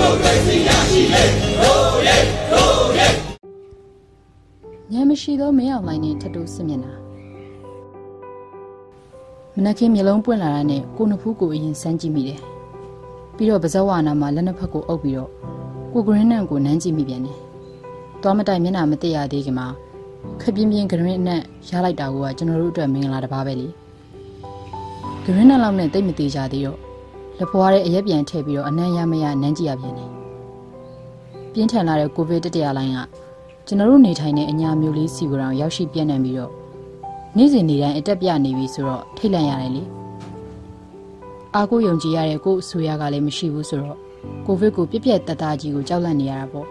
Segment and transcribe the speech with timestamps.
[0.00, 1.22] မိုကရေစီရရှိလေ
[1.60, 2.16] ရိုးရဲ
[2.52, 3.08] ရိုးရဲ
[4.92, 6.92] ညမရှိသောမင်းအောင်လိုင်းနဲ့ထတူးစစ်မျက်နှာ
[9.54, 12.40] မနက်ခင်းမျက်လုံးပွင့်လာတာနဲ့ကိုနှစ်ဖူးကိုအရင်စမ်းကြည့်မိတယ်
[13.36, 15.30] ပြီးတော့ပါဇက်ဝါနာမှာလက်နှစ်ဖက်ကိုအုပ်ပြီးတော့
[15.92, 17.38] ကိုဂရင်းနန်ကိုနမ်းကြည့်မိပြန်တယ်
[18.22, 19.66] သွားမတိုင်မျက်နှာမသိရသေးခင်မှာ
[20.40, 23.68] ခပြင်းပြင်းဂရင်းနန်ရလိုက်တာကကျွန်တော်တို့အတွက်မင်္ဂလာတစ်ပါးပဲလေ
[25.24, 26.89] ဂရင်းနန်လောက်နဲ့တိတ်မသေးကြသေးတော့
[27.40, 30.10] လက်ဖွားတဲ့အရက်ပြန်ထည့်ပြီးတော့အနံ့ရမရနမ်းကြည့်ရပြန်တယ်
[31.52, 32.98] ပြင်းထန်လာတဲ့ကိုဗစ်တတိယလိုင်းက
[33.66, 36.52] ကျွန်တော်တို့နေထိုင်တဲ့အညာမျိုးလေးစီကိုတောင်ရောက်ရှိပြန့်နှံ့ပြီးတော့
[37.36, 39.82] နေ့စဉ်နေ့တိုင်းအတက်ပြနေပြီဆိုတော့ထိတ်လန့်ရတယ်လေ
[41.54, 43.98] အားကိုယုံကြည်ရတဲ့ကို့အဆိုရကလည်းမရှိဘူးဆိုတော့
[44.46, 46.66] ကိုဗစ်ကိုပြက်ပြက်တတကြီးကိုကြောက်လန့်နေရတာပေါ့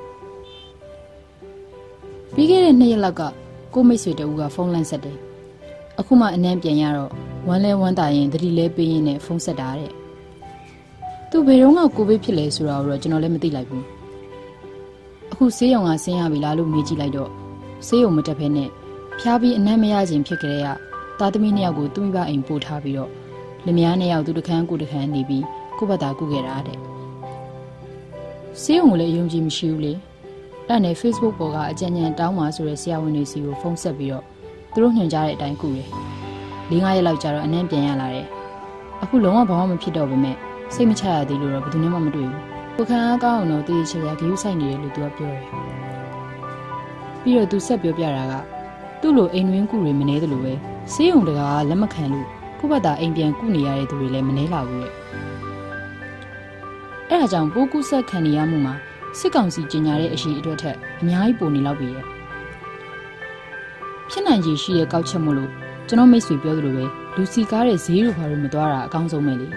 [2.34, 3.22] ပြီးခဲ့တဲ့နှစ်ရက်လောက်က
[3.74, 5.18] ကိုမိတ်ဆွေတဦးကဖုန်းလန့်ဆက်တယ်
[5.99, 7.12] အခုမှအနမ်းပြန်ရတော့
[7.48, 9.98] ဝမ်းလဲဝမ်းသာရင်တတိလဲပေးရင်းနဲ့ဖုန်းဆက်တာတဲ့
[11.32, 13.86] သူဘယ်တော့မှကိုဗစ်ဖြစ်လဲဆိုတာကိုတော့ကျွန်တော်လည်းမသိလိုက်ဘူး
[15.32, 17.30] အခုဆေးရုံကဆင်းရပြီလားလို့မေးကြည့်လိုက်တော့
[17.88, 18.70] ဆေးရုံမတက်ဖဲနဲ့
[19.20, 20.68] ဖျားပြီးအနမ်းမရခြင်းဖြစ်ကြတဲ့က
[21.20, 23.10] သားသမီးနှစ်ယောက်ကိုသူ့မိဘအိမ်ပို့ထားပြီးတော့
[23.66, 25.44] လင်မယားနှစ်ယောက်သူတခန်းကိုတခန်းနေပြီး
[25.77, 26.77] ကိုယ့်ဘက်သာကုခဲ့တာတဲ့
[28.62, 29.93] ဆေးရုံကိုလည်းအယုံကြည်မရှိဘူးလေ
[30.68, 34.24] အဲ့နဲ့ Facebook ပေါ်ကအကြံဉာဏ်တောင်းပါဆိုတဲ့ဆရာဝန်တွေစီကိုဖုန်းဆက်ပြီးတော့
[34.74, 35.88] သူတို့ညွှန်ကြားတဲ့အတိုင်းကုတယ်
[36.70, 38.27] ၄၅ရက်လောက်ကြာတော့အနမ်းပြန်ရလာတယ်
[39.02, 40.38] အခုလုံးဝဘာမှမဖြစ်တော့ပေမဲ့
[40.73, 42.43] စိတ်မချရသေးလို့တော့ဘယ်သူမှမတွေ့ဘူး
[42.75, 45.43] ကိုခန်းအားကောင်းအောင်တော့တည်ချရာဂရုစိုက်နေတယ်လို့သူကပြောတယ်
[47.21, 48.34] ပြီးတော့သူဆက်ပြောပြတာက
[49.01, 50.53] သူ့လိုအိမ်တွင်းကုတွေမနေတယ်လို့ပဲ
[50.93, 52.27] ဆေးရုံတကာကလက်မခံလို့
[52.59, 54.93] ခုဘတ်တာအိမ်ပြန်ကုနေရတဲ့သူတွေလည်းမနှဲလာဘူးတဲ့
[57.09, 58.75] အဲဒါကြောင့်ပိုးကူးဆက်ခံနေရမှုမှာ
[59.20, 62.05] စစ်ကောင်စီကြီးညာတဲ့အရှိအတွက်ထက်အများကြီးပိုနေလောက်ပြီရဲ့
[64.09, 65.51] ဖြစ်နိုင်ခြေရှိတဲ့ကောက်ချက်မို့လို့
[65.88, 66.85] ကျွန်တော်မိတ်ဆွေပြောသလိုပဲ
[67.16, 69.47] လူစီကားတဲ့ဈေးတို့ဘာလို့မသွားတာအကောင်းဆုံးပဲလေ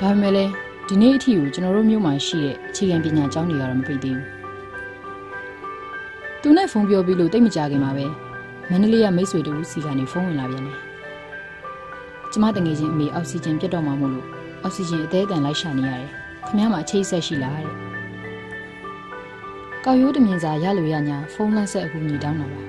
[0.00, 0.52] ဒါပေမဲ့လည်း
[0.88, 4.26] ဒီနေ့အထိကိုကျွန်တော်တို့မြို့မှာရှိတဲ့အခြေခံပညာကျောင်းတွေကတော့မပိတ်သေးဘူး
[6.42, 8.06] သူနဲ့ဖုန်းပြောပြီးလို့တိတ်မကြခင်မှာပဲ
[8.70, 10.78] မန္တလေးကမိတ်ဆွေတူစီကနေဖုန်းဝင်လာပြန်တယ်
[12.32, 14.26] ကျမတငယ်ချင်းအမေအောက်ဆီဂျင်ပြတ်တော့မှမို့လို့
[14.62, 16.08] အောက်ဆီဂျင်အသေးအတန်လိုက်ရှာနေရတယ်
[16.46, 17.74] ခင်ဗျားမှာအချိတ်ဆက်ရှိလားတဲ့
[19.84, 22.60] ကောက်ရိုးတမြင်စာရလို့ရညာဖုန်းလက်ဆက်အကူညီတောင်းတာပါ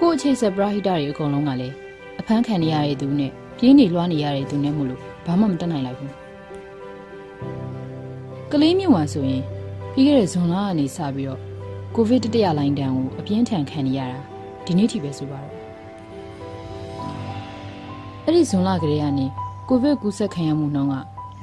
[0.00, 1.74] ကို့အချိတ်ဆက်ပရာဟိတတွေအကုန်လုံးကလည်း
[2.20, 6.12] အဖမ်းခံနေရတဲ့သူနဲ့ပြင်းနေလွှားနေရတဲ့သူနဲ့မို့လို့ ဘာမှမတတ်နိုင်လိုက်ဘူး
[8.52, 9.42] ကလေးမျိုးမှာဆိုရင်
[9.92, 11.40] ပြီးခဲ့တဲ့ဇွန်လကနေစပြီးတော့
[11.94, 14.18] ကိုဗစ်တတိယလိုင်းတန်းကိုအပြင်းထန်ခံနေရတာ
[14.66, 15.54] ဒီနေ့ထိပဲဆိုပါတော့
[18.24, 19.26] အဲ့ဒီဇွန်လကလေးကနေ
[19.68, 20.94] ကိုဗစ်ကူးစက်ခံရမှုနှုန်းက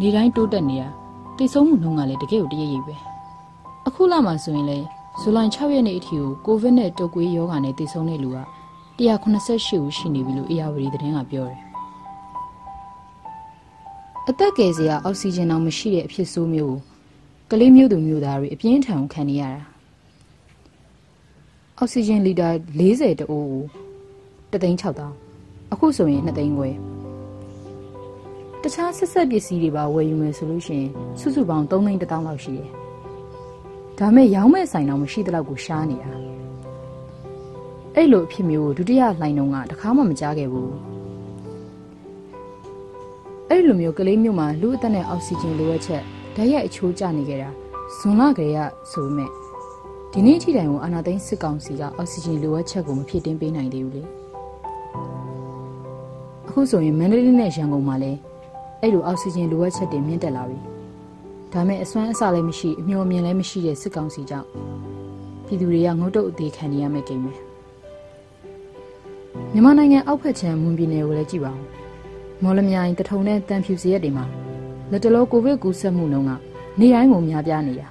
[0.02, 0.90] နေတိုင်းတိုးတက်နေတာ
[1.38, 2.96] တိတ်ဆုံးမှုနှုန်းကလည်းတကယ်ကိုတရရိပ်ပဲ
[3.88, 4.80] အခုလမှာဆိုရင်လေ
[5.20, 8.40] ဇူလိုင်6ရက်နေ့အထိကိုကိုဗစ်နဲ့တုပ်ကွေးရောဂါနဲ့တိတ်ဆုံးတဲ့လူက
[8.98, 11.65] 188ဦးရှိနေပြီလို့အေယာဝတီသတင်းကပြောတယ်
[14.30, 16.78] အသက်ကယ်စရာအောက်ဆီဂျင်တော့မရှိတဲ့အဖြစ်ဆိုးမျိုး
[17.50, 19.62] ကိုကလေးမျိုးသူမျိုးသားတွေအပြင်းထန်ခံနေရတာ
[21.78, 22.50] အောက်ဆီဂျင်လီတာ
[22.80, 23.64] 40တအိုးကို
[24.52, 26.70] 3,600အခုဆိုရင်2သိန်းခွဲ
[28.62, 32.70] တခြားဆက်ဆက်ပစ္စည်းတွေပါဝယ်ယူမယ်ဆိုလို့ရှိရင်စုစုပေါင်း3သိန်း1000လောက်ရှိတယ်
[34.00, 36.12] ဒါမဲ့ရောင်းမဲ့ဆိုင်တော့မရှိတဲ့လောက်ကိုရှားနေတာ
[37.96, 40.72] အဲ့လိုအဖြစ်မျိုးကိုဒုတိယလှိုင်းတုန်းကတခါမှမကြားခဲ့ဘူး
[43.58, 46.02] အဲ့လိုမျိုးကလေးမျိုးမှာလူအသက်နဲ့အောက်ဆီဂျင်လိုအပ်ချက်
[46.36, 47.50] ဓာတ်ရိုက်အချိုးကျနေကြတာ
[47.98, 48.60] ဇွန်လကလေးက
[48.92, 49.30] ဆိုပေမဲ့
[50.12, 54.04] ဒီနေ့ထိတိုင်ကိုအာနာသိန်းစစ်ကောင်စီကအောက်ဆီဂျင်လိုအပ်ချက်ကိုမဖြစ်တင်ပေးနိုင်သေးဘူးလေ
[56.48, 58.20] အခုဆိုရင်မန္တလေးနဲ့ရန်ကုန်မှာလည်း
[58.82, 60.58] အဲ့လိုအောက်ဆီဂျင်လိုအပ်ချက်တွေမြင့်တက်လာပြီ
[61.54, 64.48] ဒါမဲ့အစွမ်းအစလည်းမရှိအမျှော်မြင်လည်းမရှိတဲ့စစ်ကောင်စီကြောင့်
[65.46, 67.34] ပြည်သူတွေကငုတ်တုတ်အသေးခံနေရမယ့်ကိန်းပဲ
[69.52, 71.85] မြန်မာနိုင်ငံအောက်ဖက်ခြမ်းမွန်ပြည်နယ်ကိုလည်းကြည့်ပါဦး
[72.44, 74.26] မော်လမြိုင်တထုံနဲ့တန်ဖြူစရက်တွေမှာ
[74.92, 76.32] လက်တလောကိုဗစ်ကူးစက်မှုနှုန်းက
[76.80, 77.88] နေတိုင်းကိုများပြားနေတာ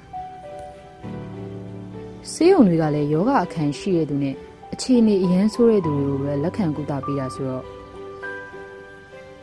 [2.33, 4.35] ဆေးရုံတွေကလည်းယောဂအခန်းရှိတဲ့သူနဲ့
[4.73, 7.65] အခြေအနေအရန်ဆိုးတဲ့သူတွေကိုပဲလက်ခံကုသပေးတာဆိုတော့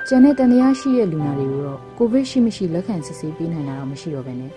[0.07, 4.52] ကျန်တဲ့တန်တရားရှိတဲ့လူနာတွေကိုတော့ကိုဗစ်ရှိမရှိလက်ခံစစ်ဆေးပေးနိုင်တာတော့မရှိတော့ဘဲနဲ့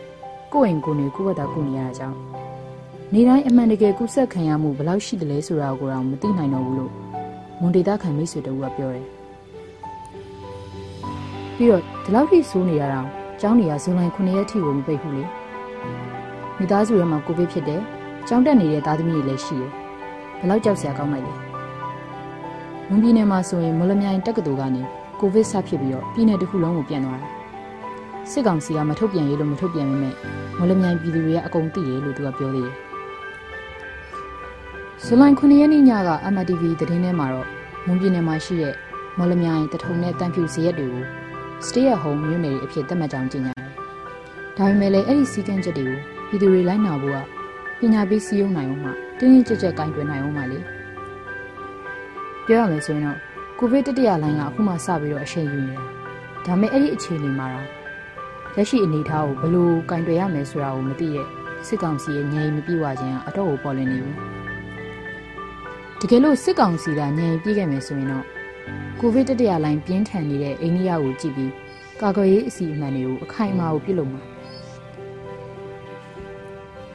[0.53, 2.17] ကိုယ့်အိမ်ကိုယ်နေကိုယ့်ဘက်သာကုနေရတာကြောင့်
[3.13, 6.93] နေတိုင်းအမှန်တကယ်ကုသခံရမှုဘယ်လောက်ရှိတယ်လဲဆိုတာကိုတော့မသိနိုင်တော့ဘူးလို့
[7.61, 9.07] မွန်ဒေတာခံမိတ်ဆွေတို့ကပြောတယ်
[11.57, 13.01] ပြီးတော့ဒီလောက်ထိဆိုးနေရတာ
[13.41, 15.25] ကျောင်းနေရဇွန်လ9ရက်ထိကိုမပိတ်ဘူးလေ
[16.59, 17.81] မိသားစုထဲမှာကိုဗစ်ဖြစ်တယ်
[18.29, 19.71] ကျောင်းတက်နေတဲ့သားသမီးတွေလည်းရှိတယ်
[20.39, 21.35] ဘယ်လောက်ကြောက်စရာကောင်းလိုက်လဲ
[22.89, 24.83] မွန်ပြည်နယ်မှာဆိုရင်မော်လမြိုင်တက္ကသိုလ်ကနေ
[25.21, 27.29] ကိုဗစ်ဆဖြစ်ပြီးတော့ပြည်နယ်တစ်ခုလုံးကိုပြန်သွားတာ
[28.31, 30.15] စစ်ကောင်စီကမထုတ်ပြန်ရေးလို့မထုတ်ပြန်မိမဲ့
[30.59, 32.77] မော်လမြိုင်ပြည်သူတွေကအကုန်သိတယ်လို့သူကပြောသေးတယ်
[35.05, 37.49] ဇူလိုင်9ရက်နေ့ညက MTV သတင်းထဲမှာတော့
[37.87, 38.75] မွန်ပြည်နယ်မှာရှိတဲ့
[39.19, 41.05] မော်လမြိုင်တထုံနဲ့တန်ဖြူစရက်တွေကို
[41.69, 43.71] stay at home မြို့နယ်တွေအဖြစ်သတ်မှတ်ကြောင်းကြေညာတယ်
[44.57, 47.19] ဒါပေမဲ့လည်းအဲ့ဒီစီကံချက်တွေကိုပြည်သူတွေလိုက်နာဖို့က
[47.79, 50.59] ပညာပေးစည်းရုံးနိုင်အောင်မှတင်းတင်းကြပ်ကြပ်ကင်တွယ်နိုင်အောင်မှလေ
[52.47, 53.19] ပြောရမယ်ဆိုရင်တော့
[53.59, 55.85] ကိုဗစ်တတိယလိုင်းကအခုမှစပြီးတော့အရှိန်ယူနေတာ
[56.45, 57.67] ဒါပေမဲ့အဲ့ဒီအခြေအနေမှာတော့
[58.57, 61.27] လက်ရှိအနေအထားကိုဘယ်လိုကင်တွယ်ရမယ်ဆိုတာကိုမသိရဲ့
[61.67, 64.13] စစ်ကောင်စီရဲ့ညင်မပြေဝခြင်းအတော့ကိုပေါ်လည်နေပြီ
[66.01, 68.25] တကယ်လို့စစ်ကောင်စီကညင်ပြေခဲ့မယ်ဆိုရင်တော့
[69.01, 71.53] ကိုဗစ်တတိယလိုင်းပြင်းထန်နေတဲ့အိန္ဒိယကိုကြည့်ပြီး
[72.01, 74.23] ကာကွယ်ရေးအစီအမံတွေကိုအခိုင်အမာကိုပြုလုပ်မှာ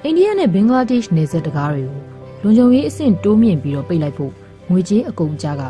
[0.03, 1.99] အိန္ဒိယနဲ့ဘင်္ဂလားဒေ့ရှ်နယ်စပ်တကားတွေကို
[2.43, 4.31] လုံခြုံရေးအဆင့်တိုးမြင့်ပြီးတော့ပိတ်လိုက်ဖို့
[4.69, 5.63] ငွေကြေးအကုန်ကြားက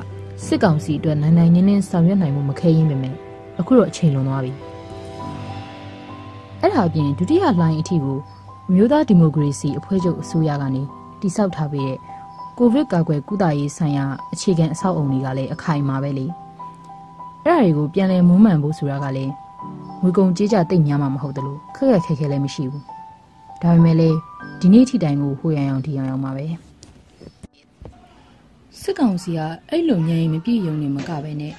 [0.46, 3.16] စစ်ကောင်စီအတွက်နိုင်နိုင်နင်းနင်းဆောင်ရွက်နိုင်မှုမခဲရင်ပေမဲ့
[3.60, 4.52] အခုတော့အချိန်လွန်သွားပြီ
[6.62, 8.18] အဲ့ဒါအပြင်ဒုတိယလိုင်းအထိကို
[8.70, 10.84] အမျိုးသားဒီမိုကရေစီအဖွဲ့ချုပ်အစိုးရကနေ
[11.22, 11.98] တိစောက်ထားပေးတဲ့
[12.62, 16.26] ကိုဗစ်ကာကွယ်ကုသရေးဆိုင်ရာအခြေခံအဆောက်အုံတွေကလည်းအခိုင်အမာပဲလေ
[17.46, 19.34] အဲ့ဒါတွေကိုပြန်လည်မွမ်းမံဖို့ဆိုတာကလည်း
[20.02, 22.84] ငွေကုန်ကြေးကြတိတ်များမှာမဟုတ်တယ်လို့ခက်ခက်ခဲခဲလည်းမရှိဘူး
[23.62, 24.10] ဒါပေမဲ့လေ
[24.60, 26.46] ဒီနေ့ထိတိုင်ကိုဟိုရန်အောင်ဒီအောင်အောင်ပါပဲ
[28.82, 29.40] စစ်ကောင်စီက
[29.70, 31.54] အဲ့လိုညင်မပြည့်ရုံနေမကပဲနဲ့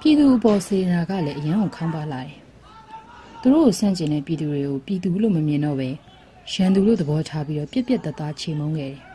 [0.00, 2.38] ပြည်သူအပေါ်စေနာကလည်းအရန်ကိုခေါင်းပါလာတယ်
[3.40, 5.88] သူတို့ကိုဆန့်ကျင်တဲ့ပြည်သူတွေကိုပြည်သူလို့မမြင်တော့ပဲ
[6.52, 9.09] ရန်သူလို့သဘောထားပြီးတော့ပြက်ပြက်တသားချေမုန်းခဲ့တယ်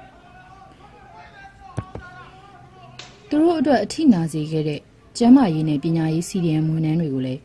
[3.36, 4.80] သူတို့အတွက်အထိနာစေခဲ့တဲ့
[5.18, 7.42] ကျမ်းမာရေးနဲ့ပညာရေးစီဒီအမ်ဝန်ထမ်းတွေကိုလည်း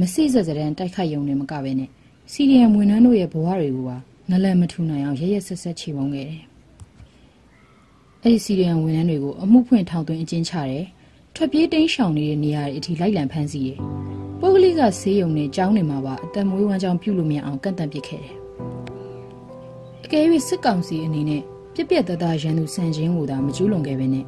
[0.00, 1.88] မစိစက်စဒန်တိုက်ခိုက်ရုံနဲ့မကပဲနဲ့
[2.32, 3.96] စီဒီအမ်ဝန်ထမ်းတို့ရဲ့ဘဝတွေကိုပါ
[4.30, 6.42] ငလန်မထူနိုင်အောင်ရရဆက်ဆက်ချေမုန်းခဲ့တယ်။
[8.22, 10.84] အဲ့ဒီစီရီယံဝန်ထမ်းတွေကိုအမှုဖွင့်ထောင်သွင်းအကျဉ်းချတယ်။
[11.34, 13.78] ထွက်ပြေးတိမ်းရှောင်နေတဲ့နေရာတွေအထိလိုက်လံဖမ်းဆီးတယ်။
[14.40, 18.36] ပုဂ္ဂလိကဆေးရုံနဲ့ကျောင်းတွေမှာပါအသက်မွေးဝမ်းကြောင်းပြုလို့မရအောင်ကန့်သတ်ပစ်ခဲ့တယ်။
[20.04, 21.42] အကယ်၍စစ်ကောင်စီအနေနဲ့
[21.74, 24.26] ပြက်ပြက်တသားရန်သူစံချင်းကိုသာမကျူးလွန်ခဲ့ပဲနဲ့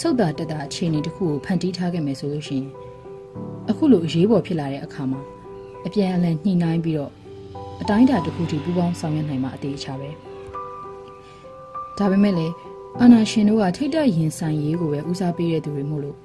[0.06, 2.68] ုတ်တာတက်တာအခြေအနေတစ်ခုကိုဖန်တီးထားခဲ့မယ်ဆိုလို့ရှိရင်
[3.70, 5.20] အခုလိုအရေးပေါ်ဖြစ်လာတဲ့အခါမှာ
[5.86, 7.12] အပြန်အလှန်ညှိနှိုင်းပြီးတော့
[7.80, 10.10] အတိုင်းအတာတစ်ခုထိပူးပေါင်းဆောင်ရွက်နိုင်မှာအသေးချာပဲ
[11.98, 12.54] ဒါပေမဲ့လည်း
[13.00, 16.16] အာနာရှင်တို့ကထိတ်တန့်ရင်ဆိုင်ရေးကိုပဲဦးစားပေးတဲ့သူတွေမို့လို့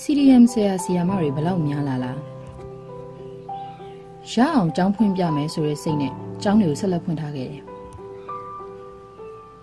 [0.00, 2.18] CDM ဆရာဆရာမတွေဘလောက်များလာလား
[4.32, 6.12] ရအောင်ကြောင်းဖွင့်ပြမယ်ဆိုတဲ့စိတ်နဲ့
[6.42, 7.62] ကျောင်းတွေကိုဆက်လက်ဖွင့်ထားခဲ့တယ်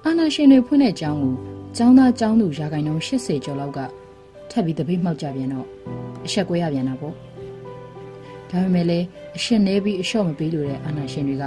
[0.06, 3.79] အာနာရှင်တွေဖွင့်တဲ့ကျောင်းကို ကျောင်းသားကျောင်းသူရာခိုင်နှုန်း80ကျော်လောက်က
[4.51, 5.67] ထပ်ပြီးတပိတ်မှောက်ကြပြန်တော့
[6.27, 7.15] အဆက်ကွဲရပြန်တာပေါ့
[8.51, 11.45] ဒါပေမဲ့လည်းအရှင်နေပြီးအလျှော့မပေးလို့တဲ့အာဏာရှင်တွေက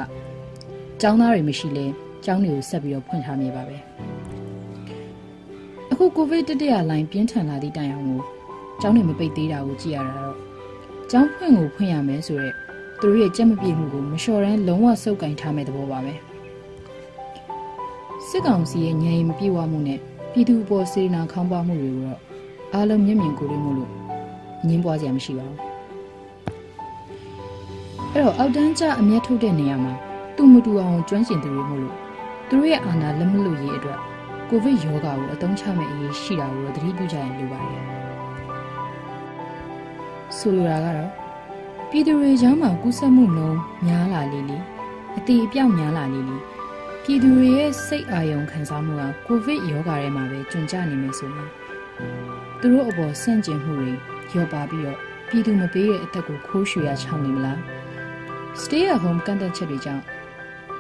[1.01, 1.85] ចောင်းသားတွေမရှိလဲ
[2.25, 3.77] ចောင်းတွေကိုဆက်ပြီးတော့ဖွင့်ထားမိပါပဲ
[5.91, 8.21] အခုကိုဗစ်တတိယလိုင်းပြင်းထန်လာသည့်တိုင်အောင်ကို
[8.81, 10.35] ចောင်းတွေမပိတ်သေးတာကိုကြည့်ရတာတော့
[11.11, 12.55] ចောင်းဖွင့်ကိုဖွင့်ရမယ်ဆိုတော့
[12.99, 16.13] သူတို့ရဲ့ကြက်မပြေမှုကိုမလျှော်ရမ်းလုံးဝစုပ်ကင်ထားမဲ့သဘောပါပဲ
[18.27, 19.99] စစ်ကောင်စီရဲ့ညံရီမပြေဝမှုနဲ့
[20.32, 22.20] ပြည်သူပေါ်စေနာခေါင်းပါမှုတွေကိုတော့
[22.74, 23.90] အားလုံးမျက်မြင်ကိုယ်တွေ့မှုလို့
[24.66, 25.58] ငင်းပွားစရာမရှိပါဘူး
[28.12, 29.94] အဲ့တော့အောက်တန်းကျအမျက်ထုတ်တဲ့နေရာမှာ
[30.36, 31.96] သူမတူအောင်ကျွမ်းကျင်သူတွေမို့လို့
[32.48, 33.98] သူတို့ရဲ့အာဏာလက်မလွတ်ရေးအတွက်
[34.48, 37.82] ကိုဗစ်ရောဂါကိုအသုံးချမဲ့အရေးရှိတာကိုသတိပြုကြရင်လိုပါတယ်
[40.38, 41.10] ဆိုလိုတာကတော့
[41.90, 44.58] ပြည်သူတွေကြားမှာကူးစက်မှုနှုန်းများလာလေလေ
[45.16, 46.36] အတိအပြောက်များလာလေလေ
[47.04, 51.48] ပြည်သူတွေရဲ့စိတ်အာရုံခံစားမှုကကိုဗစ်ရောဂါထဲမှာပဲကျွံကျနေမယ်ဆိုရင်
[52.60, 53.90] သူတို့အပေါ်ဆန့်ကျင်မှုတွေ
[54.34, 57.58] ရောပါပြီးတော့ပြည်သူမပေးတဲ့အသက်ကိုခိုးရွှေရချောင်းနေမလား
[58.62, 60.02] stay at home ကန့်သက်ချက်တွေကြောင့်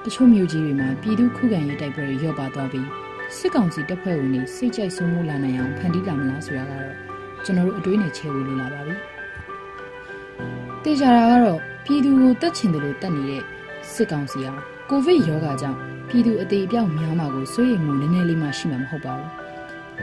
[0.04, 2.88] တချို့မြို့ကြီးတွေမှာပြည်သူခုခံရေးတိုက်ပွဲတွေရော့ပါသွားပြီး
[3.36, 6.94] စစ်ကောင်စီတပ်ဖွဲ့ဝင်တွေစိတ်ကြိုက်ဆုံးမှုလာနိုင်အောင်ဖန်တီးလာမလားဆိုတာကတော့
[7.44, 8.94] ကျွန်တော်တို့အတွေးနဲ့ချဲဝေလို့လာပါပြီ။
[10.84, 13.42] တေချာတာကတော့ပြည်သူကိုတတ်ချင်တယ်လို့တတ်နေတဲ့
[13.92, 14.52] စစ်ကောင်စီဟာ
[14.90, 19.28] ကိုဗစ်ရောဂါကြောင့်ပြည်သူအသေးအပြောက်များမှာကိုစိုးရိမ်မှုနည်းနည်းလေးမှရှိမှာမဟုတ်ပါဘူး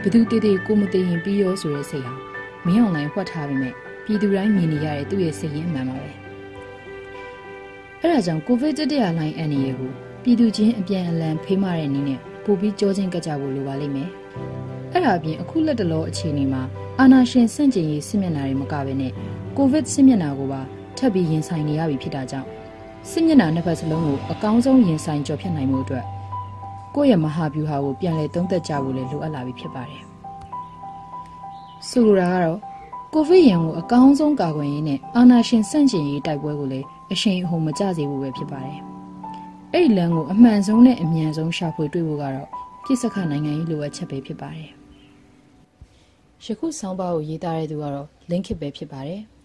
[0.04, 2.14] ။ဘသူတေးသေးကိုမသေးရင်ပြီးရောဆိုတဲ့စိတ်ဟာ
[2.66, 3.72] မင်းအောင်လိုင်းဖွက်ထားပြီးမြဲ
[4.06, 6.12] ပြည်သူတိုင်းမြင်နေရတဲ့သူ့ရဲ့စိတ်ရင်းအမှန်ပါပဲ။
[8.02, 9.92] အဲဒါကြောင့်ကိုဗစ်တတိယလိုင်းအန်ရီကို
[10.24, 14.10] ပြည်သူချင်းအပြန်အလှန်ဖေးမတဲ့နည်းနဲ့ပို့ပြီးကြောချင်းကကြဖို့လိုပါလိမ့်မယ်။
[14.94, 16.62] အဲ့ဒါအပြင်အခုလက်တလောအခြေအနေမှာ
[17.00, 19.12] အာနာရှင်စန့်ကျင်ရေးစစ်မျက်နှာတွေမကဘဲနဲ့
[19.58, 20.62] ကိုဗစ်စစ်မျက်နှာကိုပါ
[20.98, 22.48] ထပ်ပြီးရင်ဆိုင်နေရပြီဖြစ်တာကြောင့်
[23.10, 26.06] စစ်မျက်နှာနှစ်ဖက်စလုံးကိုအကောင်းဆုံးရင်ဆိုင်ကြော်ဖြတ်နိုင်မှုအတွက်
[26.96, 30.04] ကိုယ့်ရဲ့မဟာဗျူဟာကိုပြန်လည်သုံးသပ်ကြဖို့လည်းလိုအပ်လာပြီဖြစ်ပါတယ်။
[31.90, 32.60] ဆိုလိုတာကတော့
[33.14, 38.80] ကိုဗစ်ရန်ကိုအကောင်းဆုံးကာကွယ်ရေးနဲ့အာနာရှင်စန့်ကျင်ရေးတိုက်ပွဲကိုလည်းအရှိန်အဟုန်မကျစေဖို့ပဲဖြစ်ပါတယ်။
[39.74, 42.48] အဲ့ဒီလမ်းကိုအမှန်ဆုံးနဲ့အမြန်ဆုံးရှာဖွေတွေ့ဖို့ကတော့
[42.84, 44.70] ပြစ်စခနိုင်ငံရေးလိုအပ်ချက်ပဲဖြစ်ပါတယ်။
[46.46, 49.22] ယခုဆောင်းပါးကိုရေးသားတဲ့သူကတော့ link ပဲဖြစ်ပါတယ်။